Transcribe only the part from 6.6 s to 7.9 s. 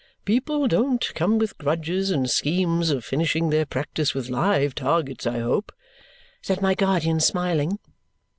guardian, smiling.